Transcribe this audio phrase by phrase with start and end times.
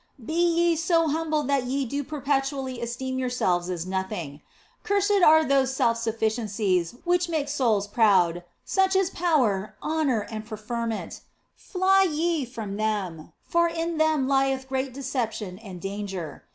[0.25, 4.41] Be ye so humble that ye do perpetually esteem yourselves as nothing.
[4.83, 9.11] Cursed are those self 260 THE BLESSED ANGELA sufficiencies which make souls proud, such as
[9.11, 11.21] power, honour and preferment,
[11.55, 16.45] fly ye from them, for in them lieth great deception and danger.